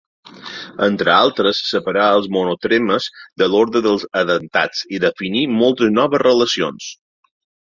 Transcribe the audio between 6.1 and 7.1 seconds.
relacions.